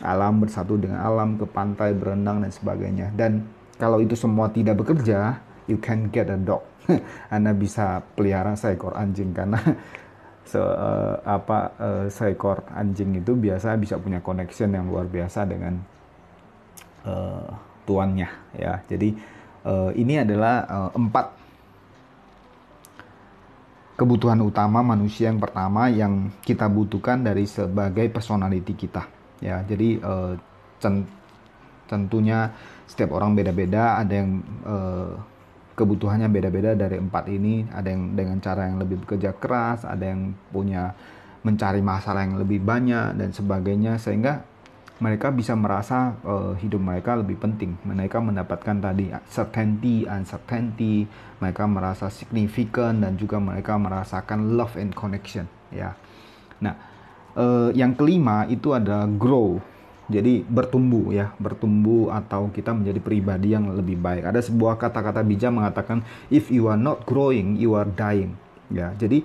alam 0.00 0.40
bersatu 0.40 0.80
dengan 0.80 1.04
alam 1.04 1.36
ke 1.36 1.44
pantai 1.44 1.92
berenang 1.92 2.40
dan 2.44 2.52
sebagainya. 2.52 3.12
Dan 3.12 3.44
kalau 3.76 4.00
itu 4.00 4.16
semua 4.16 4.48
tidak 4.48 4.80
bekerja 4.80 5.40
you 5.68 5.76
can 5.76 6.08
get 6.08 6.28
a 6.32 6.38
dog. 6.40 6.64
Anda 7.34 7.52
bisa 7.52 8.02
pelihara 8.16 8.56
seekor 8.56 8.96
anjing 8.96 9.36
karena 9.36 9.60
se 10.50 10.58
uh, 10.58 11.20
apa 11.22 11.58
uh, 11.78 12.04
seekor 12.10 12.66
anjing 12.74 13.20
itu 13.20 13.36
biasa 13.36 13.76
bisa 13.78 14.00
punya 14.00 14.18
connection 14.24 14.72
yang 14.74 14.88
luar 14.88 15.06
biasa 15.06 15.46
dengan 15.46 15.78
uh, 17.06 17.48
tuannya 17.84 18.28
ya. 18.56 18.82
Jadi 18.88 19.14
uh, 19.68 19.92
ini 19.94 20.24
adalah 20.24 20.64
uh, 20.66 20.90
empat 20.96 21.39
kebutuhan 24.00 24.40
utama 24.40 24.80
manusia 24.80 25.28
yang 25.28 25.36
pertama 25.36 25.92
yang 25.92 26.32
kita 26.40 26.64
butuhkan 26.72 27.20
dari 27.20 27.44
sebagai 27.44 28.08
personality 28.08 28.72
kita 28.72 29.04
ya 29.44 29.60
jadi 29.68 30.00
uh, 30.00 30.32
tentunya 31.84 32.48
setiap 32.88 33.12
orang 33.12 33.36
beda-beda 33.36 34.00
ada 34.00 34.14
yang 34.16 34.40
uh, 34.64 35.12
kebutuhannya 35.80 36.28
beda-beda 36.28 36.76
dari 36.76 37.00
empat 37.00 37.24
ini. 37.32 37.64
Ada 37.72 37.88
yang 37.88 38.12
dengan 38.12 38.36
cara 38.44 38.68
yang 38.68 38.76
lebih 38.76 39.00
bekerja 39.08 39.32
keras, 39.40 39.88
ada 39.88 40.04
yang 40.04 40.36
punya 40.52 40.92
mencari 41.40 41.80
masalah 41.80 42.28
yang 42.28 42.36
lebih 42.36 42.60
banyak 42.60 43.16
dan 43.16 43.32
sebagainya 43.32 43.96
sehingga 43.96 44.44
mereka 45.00 45.32
bisa 45.32 45.56
merasa 45.56 46.14
uh, 46.22 46.52
hidup 46.60 46.80
mereka 46.80 47.16
lebih 47.16 47.40
penting. 47.40 47.74
Mereka 47.88 48.20
mendapatkan 48.20 48.76
tadi 48.78 49.08
certainty, 49.26 50.04
uncertainty, 50.04 51.08
mereka 51.40 51.64
merasa 51.64 52.12
significant 52.12 53.00
dan 53.00 53.16
juga 53.16 53.40
mereka 53.40 53.80
merasakan 53.80 54.54
love 54.60 54.76
and 54.76 54.92
connection 54.92 55.48
ya. 55.72 55.96
Nah, 56.60 56.76
uh, 57.34 57.72
yang 57.72 57.96
kelima 57.96 58.44
itu 58.52 58.76
ada 58.76 59.08
grow 59.08 59.58
jadi 60.10 60.42
bertumbuh 60.42 61.14
ya, 61.14 61.30
bertumbuh 61.38 62.10
atau 62.10 62.50
kita 62.50 62.74
menjadi 62.74 62.98
pribadi 62.98 63.54
yang 63.54 63.70
lebih 63.70 63.94
baik. 63.94 64.26
Ada 64.26 64.42
sebuah 64.42 64.74
kata-kata 64.74 65.22
bijak 65.22 65.54
mengatakan 65.54 66.02
if 66.34 66.50
you 66.50 66.66
are 66.66 66.76
not 66.76 67.06
growing, 67.06 67.54
you 67.54 67.78
are 67.78 67.86
dying. 67.86 68.34
Ya, 68.74 68.90
jadi 68.98 69.22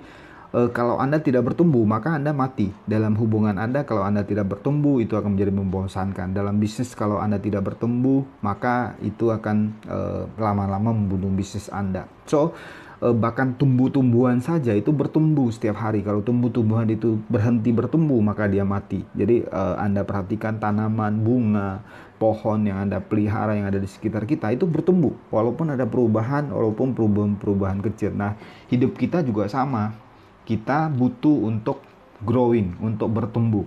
e, 0.56 0.72
kalau 0.72 0.96
Anda 0.96 1.20
tidak 1.20 1.52
bertumbuh, 1.52 1.84
maka 1.84 2.16
Anda 2.16 2.32
mati. 2.32 2.72
Dalam 2.88 3.12
hubungan 3.20 3.60
Anda 3.60 3.84
kalau 3.84 4.00
Anda 4.00 4.24
tidak 4.24 4.48
bertumbuh 4.48 5.04
itu 5.04 5.12
akan 5.12 5.36
menjadi 5.36 5.52
membosankan. 5.52 6.32
Dalam 6.32 6.56
bisnis 6.56 6.96
kalau 6.96 7.20
Anda 7.20 7.36
tidak 7.36 7.68
bertumbuh, 7.68 8.24
maka 8.40 8.96
itu 9.04 9.28
akan 9.28 9.76
e, 9.84 9.98
lama-lama 10.40 10.96
membunuh 10.96 11.28
bisnis 11.28 11.68
Anda. 11.68 12.08
So, 12.24 12.56
Eh, 12.96 13.12
bahkan 13.12 13.52
tumbuh-tumbuhan 13.60 14.40
saja 14.40 14.72
itu 14.72 14.88
bertumbuh 14.88 15.52
setiap 15.52 15.76
hari. 15.76 16.00
Kalau 16.00 16.24
tumbuh-tumbuhan 16.24 16.88
itu 16.88 17.20
berhenti 17.28 17.68
bertumbuh 17.68 18.24
maka 18.24 18.48
dia 18.48 18.64
mati. 18.64 19.04
Jadi 19.12 19.44
uh, 19.44 19.76
Anda 19.76 20.00
perhatikan 20.00 20.56
tanaman, 20.56 21.20
bunga, 21.20 21.84
pohon 22.16 22.64
yang 22.64 22.88
Anda 22.88 23.04
pelihara 23.04 23.52
yang 23.52 23.68
ada 23.68 23.76
di 23.76 23.84
sekitar 23.84 24.24
kita 24.24 24.48
itu 24.48 24.64
bertumbuh 24.64 25.12
walaupun 25.28 25.76
ada 25.76 25.84
perubahan, 25.84 26.48
walaupun 26.48 26.96
perubahan-perubahan 26.96 27.84
kecil. 27.84 28.16
Nah, 28.16 28.32
hidup 28.72 28.96
kita 28.96 29.20
juga 29.20 29.44
sama. 29.52 30.05
Kita 30.46 30.88
butuh 30.88 31.50
untuk 31.50 31.82
growing, 32.22 32.78
untuk 32.80 33.12
bertumbuh. 33.12 33.66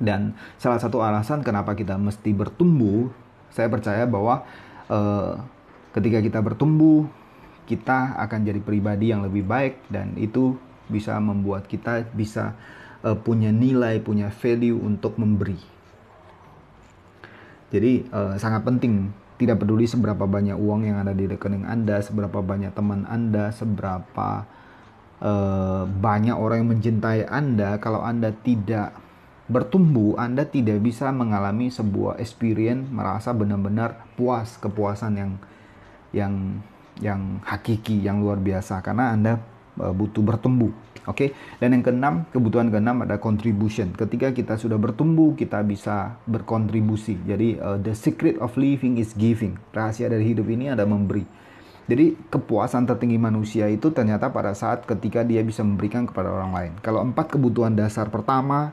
Dan 0.00 0.32
salah 0.56 0.80
satu 0.80 1.04
alasan 1.04 1.44
kenapa 1.44 1.76
kita 1.76 2.00
mesti 2.00 2.32
bertumbuh, 2.32 3.12
saya 3.52 3.68
percaya 3.68 4.08
bahwa 4.08 4.48
uh, 4.88 5.36
ketika 5.92 6.24
kita 6.24 6.40
bertumbuh, 6.40 7.04
kita 7.68 8.16
akan 8.18 8.48
jadi 8.48 8.58
pribadi 8.64 9.12
yang 9.12 9.22
lebih 9.22 9.44
baik 9.44 9.86
dan 9.92 10.16
itu 10.16 10.56
bisa 10.90 11.14
membuat 11.20 11.68
kita 11.70 12.08
bisa 12.16 12.56
uh, 13.04 13.14
punya 13.14 13.52
nilai, 13.52 14.00
punya 14.02 14.32
value 14.32 14.80
untuk 14.80 15.20
memberi. 15.20 15.60
Jadi 17.70 18.08
uh, 18.10 18.34
sangat 18.40 18.66
penting 18.66 19.14
tidak 19.38 19.62
peduli 19.62 19.86
seberapa 19.86 20.26
banyak 20.26 20.58
uang 20.58 20.90
yang 20.90 20.98
ada 21.00 21.14
di 21.14 21.24
rekening 21.30 21.64
Anda, 21.64 22.02
seberapa 22.02 22.42
banyak 22.42 22.74
teman 22.74 23.06
Anda, 23.06 23.54
seberapa 23.54 24.44
uh, 25.20 25.84
banyak 25.86 26.34
orang 26.34 26.64
yang 26.64 26.70
mencintai 26.76 27.28
Anda, 27.28 27.76
kalau 27.78 28.00
Anda 28.02 28.32
tidak 28.32 28.96
bertumbuh, 29.50 30.14
Anda 30.16 30.46
tidak 30.46 30.78
bisa 30.80 31.10
mengalami 31.10 31.68
sebuah 31.74 32.22
experience 32.22 32.86
merasa 32.88 33.34
benar-benar 33.34 34.06
puas, 34.14 34.54
kepuasan 34.56 35.12
yang 35.18 35.32
yang 36.14 36.34
yang 37.02 37.42
hakiki, 37.42 37.98
yang 37.98 38.22
luar 38.22 38.38
biasa 38.38 38.78
karena 38.84 39.10
Anda 39.16 39.32
e, 39.74 39.90
butuh 39.90 40.22
bertumbuh. 40.22 40.70
Oke. 41.08 41.32
Okay? 41.32 41.58
Dan 41.58 41.74
yang 41.74 41.82
keenam, 41.82 42.14
kebutuhan 42.30 42.68
keenam 42.68 43.02
ada 43.02 43.16
contribution. 43.18 43.90
Ketika 43.96 44.30
kita 44.30 44.54
sudah 44.60 44.76
bertumbuh, 44.76 45.32
kita 45.34 45.64
bisa 45.64 46.20
berkontribusi. 46.28 47.18
Jadi 47.24 47.56
uh, 47.56 47.80
the 47.80 47.96
secret 47.96 48.36
of 48.38 48.52
living 48.60 49.00
is 49.00 49.16
giving. 49.16 49.56
Rahasia 49.72 50.12
dari 50.12 50.28
hidup 50.28 50.46
ini 50.52 50.68
ada 50.70 50.84
memberi. 50.84 51.24
Jadi 51.90 52.14
kepuasan 52.30 52.86
tertinggi 52.86 53.18
manusia 53.18 53.66
itu 53.66 53.90
ternyata 53.90 54.30
pada 54.30 54.54
saat 54.54 54.86
ketika 54.86 55.26
dia 55.26 55.42
bisa 55.42 55.66
memberikan 55.66 56.06
kepada 56.06 56.30
orang 56.30 56.54
lain. 56.54 56.72
Kalau 56.86 57.02
empat 57.02 57.34
kebutuhan 57.34 57.74
dasar 57.74 58.06
pertama 58.14 58.70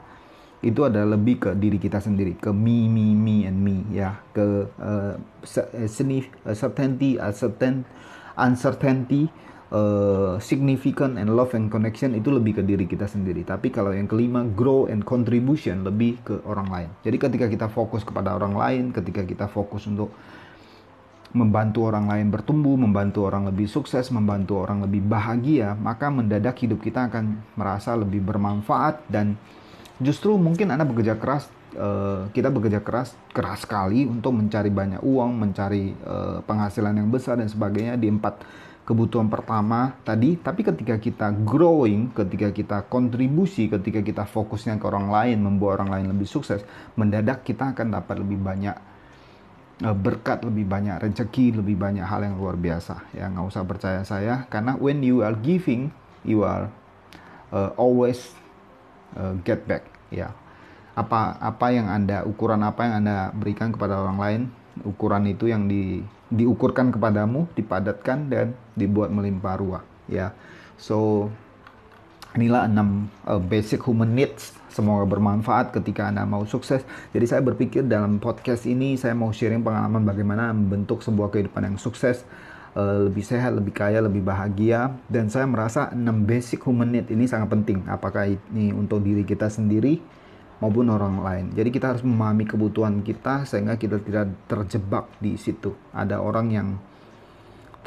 itu 0.61 0.85
adalah 0.85 1.17
lebih 1.17 1.41
ke 1.41 1.49
diri 1.57 1.81
kita 1.81 1.97
sendiri, 1.97 2.37
ke 2.37 2.53
me, 2.53 2.85
me, 2.85 3.17
me, 3.17 3.49
and 3.49 3.57
me, 3.57 3.81
ya, 3.89 4.21
ke 4.37 4.69
uh, 4.77 5.17
certainty, 5.41 7.17
uncertainty, 7.17 7.17
uncertainty, 8.37 9.29
uh, 9.73 10.37
significant 10.37 11.17
and 11.17 11.33
love 11.33 11.53
and 11.53 11.73
connection 11.73 12.13
itu 12.13 12.29
lebih 12.33 12.61
ke 12.61 12.63
diri 12.65 12.85
kita 12.85 13.09
sendiri. 13.09 13.45
Tapi 13.45 13.73
kalau 13.73 13.93
yang 13.93 14.09
kelima 14.09 14.45
grow 14.45 14.85
and 14.89 15.05
contribution 15.05 15.85
lebih 15.85 16.21
ke 16.21 16.41
orang 16.45 16.69
lain. 16.69 16.89
Jadi 17.01 17.17
ketika 17.17 17.45
kita 17.49 17.67
fokus 17.69 18.05
kepada 18.05 18.33
orang 18.37 18.53
lain, 18.57 18.83
ketika 18.93 19.25
kita 19.25 19.45
fokus 19.49 19.85
untuk 19.89 20.13
membantu 21.37 21.85
orang 21.85 22.09
lain 22.09 22.33
bertumbuh, 22.33 22.73
membantu 22.73 23.29
orang 23.29 23.45
lebih 23.45 23.69
sukses, 23.69 24.09
membantu 24.09 24.65
orang 24.65 24.81
lebih 24.81 25.05
bahagia, 25.05 25.77
maka 25.77 26.09
mendadak 26.09 26.57
hidup 26.57 26.81
kita 26.81 27.05
akan 27.13 27.37
merasa 27.53 27.93
lebih 27.93 28.25
bermanfaat 28.25 29.05
dan 29.05 29.37
justru 30.01 30.33
mungkin 30.41 30.73
Anda 30.73 30.89
bekerja 30.89 31.15
keras 31.21 31.53
Eh, 31.77 32.21
kita 32.33 32.49
bekerja 32.49 32.81
keras 32.81 33.13
keras 33.29 33.67
sekali 33.67 34.07
untuk 34.07 34.33
mencari 34.33 34.73
banyak 34.73 34.97
uang, 35.03 35.31
mencari 35.37 35.93
uh, 36.09 36.41
penghasilan 36.41 36.97
yang 36.97 37.11
besar 37.13 37.37
dan 37.37 37.45
sebagainya 37.45 37.99
di 38.01 38.09
empat 38.09 38.41
kebutuhan 38.81 39.29
pertama 39.29 39.93
tadi. 40.01 40.39
Tapi 40.41 40.65
ketika 40.65 40.97
kita 40.97 41.29
growing, 41.45 42.09
ketika 42.17 42.49
kita 42.49 42.77
kontribusi, 42.89 43.69
ketika 43.69 44.01
kita 44.01 44.25
fokusnya 44.25 44.81
ke 44.81 44.85
orang 44.89 45.11
lain, 45.13 45.37
membuat 45.37 45.83
orang 45.83 46.01
lain 46.01 46.17
lebih 46.17 46.25
sukses, 46.25 46.65
mendadak 46.97 47.45
kita 47.45 47.77
akan 47.77 47.93
dapat 47.93 48.25
lebih 48.25 48.41
banyak 48.41 48.73
berkat, 49.77 50.41
lebih 50.41 50.65
banyak 50.65 50.97
rezeki, 51.01 51.61
lebih 51.61 51.77
banyak 51.77 52.01
hal 52.01 52.25
yang 52.25 52.35
luar 52.37 52.57
biasa. 52.57 53.13
Ya 53.13 53.29
nggak 53.29 53.45
usah 53.45 53.63
percaya 53.65 54.01
saya, 54.01 54.49
karena 54.49 54.73
when 54.77 55.05
you 55.05 55.21
are 55.21 55.37
giving, 55.37 55.93
you 56.25 56.41
are 56.41 56.69
uh, 57.53 57.69
always 57.77 58.33
uh, 59.13 59.37
get 59.45 59.69
back. 59.69 59.85
Ya, 60.09 60.33
apa 60.97 61.37
apa 61.37 61.69
yang 61.69 61.85
anda 61.93 62.25
ukuran 62.25 62.65
apa 62.65 62.89
yang 62.89 63.05
anda 63.05 63.29
berikan 63.37 63.69
kepada 63.69 64.01
orang 64.01 64.17
lain 64.17 64.41
ukuran 64.81 65.29
itu 65.29 65.45
yang 65.45 65.69
di 65.69 66.01
diukurkan 66.33 66.89
kepadamu 66.89 67.45
dipadatkan 67.53 68.33
dan 68.33 68.57
dibuat 68.73 69.13
melimpah 69.13 69.61
ruah 69.61 69.83
ya 70.09 70.33
so 70.81 71.29
inilah 72.37 72.69
enam 72.69 73.09
uh, 73.25 73.41
basic 73.41 73.81
human 73.81 74.13
needs 74.13 74.53
semoga 74.69 75.09
bermanfaat 75.09 75.73
ketika 75.73 76.05
anda 76.07 76.21
mau 76.23 76.45
sukses 76.45 76.85
jadi 77.09 77.25
saya 77.25 77.41
berpikir 77.41 77.83
dalam 77.89 78.21
podcast 78.21 78.69
ini 78.69 78.93
saya 78.95 79.17
mau 79.17 79.33
sharing 79.33 79.65
pengalaman 79.65 80.05
bagaimana 80.05 80.53
membentuk 80.53 81.01
sebuah 81.01 81.33
kehidupan 81.33 81.73
yang 81.73 81.77
sukses 81.81 82.21
uh, 82.77 83.09
lebih 83.09 83.25
sehat, 83.25 83.57
lebih 83.57 83.73
kaya, 83.73 83.99
lebih 84.05 84.21
bahagia 84.21 84.93
dan 85.09 85.33
saya 85.33 85.49
merasa 85.49 85.89
6 85.89 85.97
basic 86.29 86.61
human 86.61 86.93
need 86.93 87.09
ini 87.09 87.25
sangat 87.25 87.49
penting 87.49 87.81
apakah 87.89 88.29
ini 88.29 88.69
untuk 88.69 89.01
diri 89.01 89.25
kita 89.25 89.49
sendiri 89.49 89.97
maupun 90.57 90.89
orang 90.89 91.21
lain. 91.21 91.45
Jadi 91.53 91.69
kita 91.69 91.93
harus 91.93 92.03
memahami 92.05 92.45
kebutuhan 92.49 93.05
kita 93.05 93.45
sehingga 93.45 93.77
kita 93.77 94.01
tidak 94.01 94.33
terjebak 94.49 95.05
di 95.21 95.37
situ. 95.37 95.73
Ada 95.93 96.17
orang 96.17 96.47
yang 96.49 96.67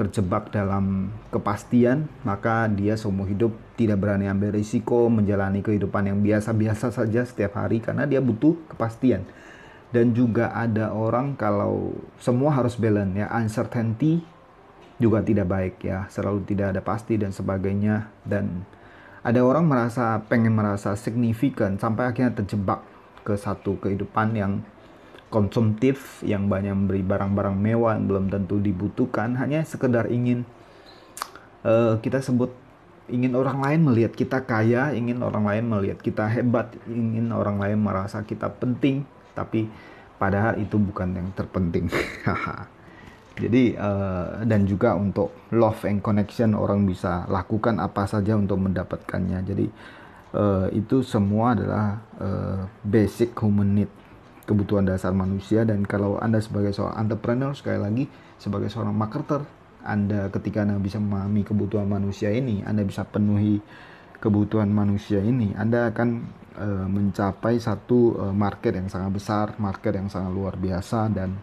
terjebak 0.01 0.49
dalam 0.49 1.13
kepastian, 1.29 2.09
maka 2.25 2.65
dia 2.73 2.97
seumur 2.97 3.29
hidup 3.29 3.53
tidak 3.77 4.01
berani 4.01 4.33
ambil 4.33 4.57
risiko 4.57 5.13
menjalani 5.13 5.61
kehidupan 5.61 6.09
yang 6.09 6.25
biasa-biasa 6.25 6.89
saja 6.89 7.21
setiap 7.29 7.61
hari 7.61 7.85
karena 7.85 8.09
dia 8.09 8.25
butuh 8.25 8.57
kepastian. 8.73 9.29
Dan 9.93 10.17
juga 10.17 10.57
ada 10.57 10.97
orang 10.97 11.37
kalau 11.37 11.93
semua 12.17 12.57
harus 12.57 12.81
balance 12.81 13.13
ya, 13.13 13.29
uncertainty 13.29 14.25
juga 14.97 15.21
tidak 15.21 15.53
baik 15.53 15.77
ya, 15.85 16.09
selalu 16.09 16.49
tidak 16.49 16.73
ada 16.73 16.81
pasti 16.81 17.21
dan 17.21 17.37
sebagainya 17.37 18.09
dan 18.25 18.65
ada 19.21 19.45
orang 19.45 19.69
merasa 19.69 20.17
pengen 20.33 20.57
merasa 20.57 20.97
signifikan 20.97 21.77
sampai 21.77 22.09
akhirnya 22.09 22.33
terjebak 22.41 22.81
ke 23.21 23.37
satu 23.37 23.77
kehidupan 23.77 24.33
yang 24.33 24.65
konsumtif 25.31 26.21
yang 26.27 26.51
banyak 26.51 26.75
memberi 26.75 27.07
barang-barang 27.07 27.57
mewah 27.57 27.95
yang 27.97 28.11
belum 28.11 28.27
tentu 28.29 28.59
dibutuhkan. 28.59 29.39
Hanya 29.39 29.63
sekedar 29.63 30.11
ingin 30.11 30.43
uh, 31.63 31.97
kita 32.03 32.19
sebut 32.21 32.51
ingin 33.11 33.35
orang 33.35 33.59
lain 33.63 33.81
melihat 33.91 34.13
kita 34.15 34.43
kaya 34.47 34.95
ingin 34.95 35.19
orang 35.23 35.47
lain 35.47 35.65
melihat 35.67 35.99
kita 35.99 36.31
hebat 36.31 36.75
ingin 36.87 37.31
orang 37.31 37.63
lain 37.63 37.79
merasa 37.79 38.27
kita 38.27 38.51
penting. 38.51 39.07
Tapi 39.33 39.71
padahal 40.19 40.59
itu 40.59 40.77
bukan 40.77 41.17
yang 41.17 41.31
terpenting. 41.33 41.87
Jadi 43.41 43.73
uh, 43.79 44.45
dan 44.45 44.69
juga 44.69 44.93
untuk 44.99 45.33
love 45.55 45.89
and 45.89 46.05
connection 46.05 46.53
orang 46.53 46.85
bisa 46.85 47.25
lakukan 47.31 47.81
apa 47.81 48.05
saja 48.05 48.37
untuk 48.37 48.61
mendapatkannya. 48.61 49.39
Jadi 49.47 49.67
uh, 50.35 50.67
itu 50.75 51.01
semua 51.01 51.57
adalah 51.57 52.05
uh, 52.21 52.69
basic 52.85 53.33
human 53.41 53.81
need, 53.81 53.91
kebutuhan 54.51 54.83
dasar 54.83 55.15
manusia. 55.15 55.63
Dan 55.63 55.87
kalau 55.87 56.19
Anda 56.19 56.43
sebagai 56.43 56.75
seorang 56.75 57.07
entrepreneur 57.07 57.55
sekali 57.55 57.79
lagi 57.79 58.05
sebagai 58.43 58.67
seorang 58.67 58.91
marketer, 58.91 59.47
Anda 59.87 60.27
ketika 60.35 60.67
Anda 60.67 60.83
bisa 60.83 60.99
memahami 60.99 61.47
kebutuhan 61.47 61.87
manusia 61.87 62.35
ini, 62.35 62.67
Anda 62.67 62.83
bisa 62.83 63.07
penuhi 63.07 63.63
kebutuhan 64.19 64.69
manusia 64.75 65.23
ini, 65.23 65.55
Anda 65.55 65.95
akan 65.95 66.09
uh, 66.59 66.87
mencapai 66.91 67.63
satu 67.63 68.19
uh, 68.19 68.35
market 68.35 68.75
yang 68.75 68.91
sangat 68.91 69.15
besar, 69.15 69.47
market 69.63 69.95
yang 69.95 70.11
sangat 70.11 70.35
luar 70.35 70.59
biasa. 70.59 71.07
Dan 71.09 71.39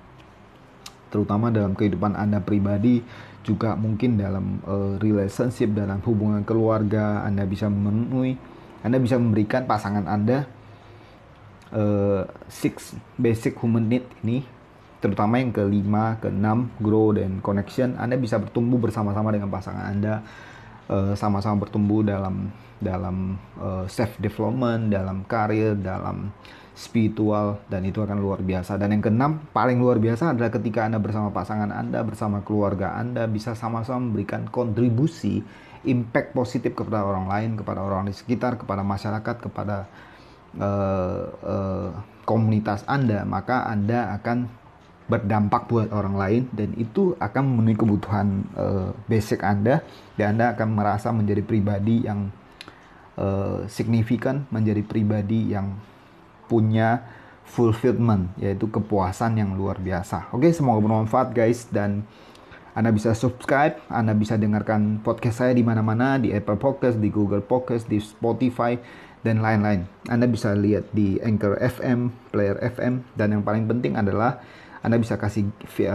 terutama 1.07 1.47
dalam 1.49 1.73
kehidupan 1.73 2.13
Anda 2.13 2.43
pribadi 2.43 3.01
juga 3.47 3.79
mungkin 3.79 4.19
dalam 4.19 4.59
uh, 4.67 4.99
relationship 4.99 5.71
dalam 5.71 6.03
hubungan 6.03 6.43
keluarga 6.43 7.23
Anda 7.23 7.47
bisa 7.47 7.71
memenuhi 7.71 8.35
Anda 8.83 8.99
bisa 8.99 9.15
memberikan 9.15 9.63
pasangan 9.63 10.03
Anda 10.03 10.56
uh, 11.73 12.23
six 12.47 12.95
basic 13.17 13.57
human 13.59 13.87
need 13.87 14.05
ini 14.23 14.45
terutama 14.97 15.37
yang 15.37 15.53
kelima, 15.53 16.17
keenam, 16.17 16.73
grow 16.81 17.13
dan 17.13 17.37
connection 17.45 17.93
Anda 18.01 18.17
bisa 18.17 18.41
bertumbuh 18.41 18.81
bersama-sama 18.81 19.29
dengan 19.29 19.45
pasangan 19.53 19.93
Anda 19.93 20.25
eh, 20.89 21.13
sama-sama 21.13 21.61
bertumbuh 21.61 22.01
dalam 22.01 22.49
dalam 22.77 23.37
uh, 23.57 23.89
self 23.89 24.21
development, 24.21 24.93
dalam 24.93 25.25
karir, 25.25 25.73
dalam 25.73 26.29
spiritual 26.77 27.57
dan 27.65 27.81
itu 27.89 28.05
akan 28.05 28.21
luar 28.21 28.45
biasa. 28.45 28.77
Dan 28.77 28.93
yang 28.93 29.01
keenam, 29.01 29.49
paling 29.49 29.81
luar 29.81 29.97
biasa 29.97 30.37
adalah 30.37 30.53
ketika 30.53 30.85
Anda 30.85 31.01
bersama 31.01 31.33
pasangan 31.33 31.73
Anda, 31.73 32.05
bersama 32.05 32.45
keluarga 32.45 32.93
Anda 32.93 33.25
bisa 33.25 33.57
sama-sama 33.57 34.05
memberikan 34.05 34.45
kontribusi 34.45 35.41
impact 35.89 36.37
positif 36.37 36.77
kepada 36.77 37.01
orang 37.01 37.25
lain, 37.25 37.49
kepada 37.57 37.81
orang 37.81 38.05
di 38.05 38.13
sekitar, 38.13 38.61
kepada 38.61 38.85
masyarakat, 38.85 39.35
kepada 39.41 39.89
uh, 40.55 41.23
uh, 41.43 41.89
komunitas 42.23 42.87
Anda, 42.87 43.27
maka 43.27 43.67
Anda 43.67 44.15
akan 44.15 44.47
berdampak 45.07 45.71
buat 45.71 45.87
orang 45.95 46.15
lain 46.19 46.41
dan 46.51 46.75
itu 46.75 47.15
akan 47.15 47.43
memenuhi 47.47 47.79
kebutuhan 47.79 48.43
uh, 48.59 48.91
basic 49.07 49.39
Anda 49.43 49.83
dan 50.19 50.35
Anda 50.35 50.55
akan 50.55 50.67
merasa 50.75 51.11
menjadi 51.11 51.43
pribadi 51.43 52.07
yang 52.07 52.31
signifikan, 53.65 54.45
menjadi 54.53 54.85
pribadi 54.85 55.49
yang 55.49 55.73
punya 56.45 57.01
fulfillment 57.49 58.29
yaitu 58.37 58.69
kepuasan 58.69 59.41
yang 59.41 59.57
luar 59.57 59.81
biasa. 59.81 60.29
Oke, 60.37 60.53
semoga 60.53 60.85
bermanfaat 60.85 61.33
guys 61.33 61.65
dan 61.73 62.05
anda 62.77 62.93
bisa 62.93 63.17
subscribe, 63.17 63.81
Anda 63.89 64.13
bisa 64.13 64.37
dengarkan 64.37 65.01
podcast 65.01 65.41
saya 65.41 65.49
di 65.57 65.65
mana-mana, 65.65 66.21
di 66.21 66.29
Apple 66.29 66.61
Podcast, 66.61 67.01
di 67.01 67.09
Google 67.09 67.41
Podcast, 67.41 67.89
di 67.89 67.97
Spotify, 67.97 68.77
dan 69.25 69.41
lain-lain. 69.41 69.89
Anda 70.09 70.29
bisa 70.29 70.53
lihat 70.53 70.93
di 70.93 71.17
Anchor 71.21 71.57
FM, 71.57 72.13
Player 72.33 72.57
FM, 72.61 73.05
dan 73.17 73.33
yang 73.33 73.43
paling 73.45 73.65
penting 73.65 73.97
adalah 73.97 74.41
Anda 74.85 75.01
bisa 75.01 75.17
kasih 75.17 75.49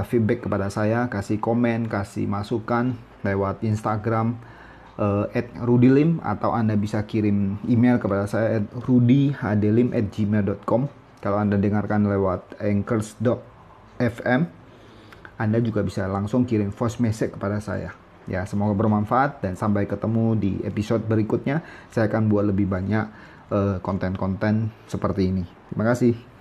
feedback 0.06 0.44
kepada 0.46 0.68
saya, 0.68 1.06
kasih 1.06 1.38
komen, 1.38 1.86
kasih 1.86 2.26
masukan 2.26 2.98
lewat 3.22 3.62
Instagram, 3.62 4.36
uh, 4.98 5.24
rudilim 5.62 6.20
atau 6.20 6.52
Anda 6.52 6.76
bisa 6.76 7.04
kirim 7.06 7.56
email 7.68 7.96
kepada 7.96 8.28
saya 8.28 8.60
at 8.60 8.66
rudyhadelim 8.84 9.94
at 9.96 10.10
gmail.com 10.12 10.90
kalau 11.22 11.38
Anda 11.38 11.56
dengarkan 11.56 12.10
lewat 12.10 12.58
anchors.fm 12.60 14.42
Anda 15.38 15.58
juga 15.62 15.80
bisa 15.86 16.04
langsung 16.10 16.44
kirim 16.44 16.74
voice 16.74 17.00
message 17.00 17.34
kepada 17.34 17.62
saya 17.62 18.01
ya 18.30 18.46
semoga 18.46 18.74
bermanfaat 18.74 19.42
dan 19.42 19.54
sampai 19.54 19.86
ketemu 19.86 20.38
di 20.38 20.52
episode 20.66 21.04
berikutnya. 21.06 21.62
Saya 21.90 22.10
akan 22.10 22.30
buat 22.30 22.48
lebih 22.48 22.66
banyak 22.70 23.06
eh, 23.50 23.76
konten-konten 23.82 24.54
uh, 24.70 24.88
seperti 24.90 25.28
ini. 25.30 25.44
Terima 25.70 25.84
kasih 25.88 26.31